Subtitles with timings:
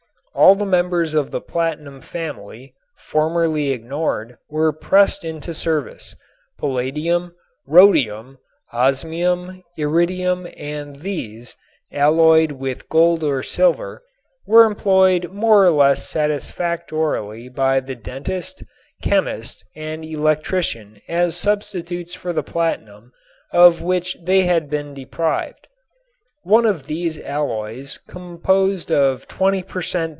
[0.33, 6.15] All the members of the platinum family, formerly ignored, were pressed into service,
[6.57, 7.35] palladium,
[7.67, 8.37] rhodium,
[8.71, 11.57] osmium, iridium, and these,
[11.91, 14.03] alloyed with gold or silver,
[14.47, 18.63] were employed more or less satisfactorily by the dentist,
[19.03, 23.11] chemist and electrician as substitutes for the platinum
[23.51, 25.67] of which they had been deprived.
[26.43, 30.09] One of these alloys, composed of 20 per cent.